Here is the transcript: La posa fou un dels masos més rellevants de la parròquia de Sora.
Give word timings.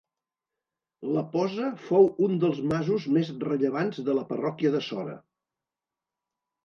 La 1.17 1.23
posa 1.33 1.67
fou 1.89 2.09
un 2.27 2.39
dels 2.45 2.63
masos 2.71 3.07
més 3.17 3.31
rellevants 3.47 4.01
de 4.09 4.17
la 4.21 4.27
parròquia 4.33 4.73
de 4.77 4.83
Sora. 4.91 5.15